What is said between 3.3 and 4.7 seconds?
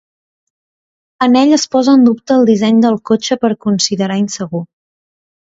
per considerar insegur.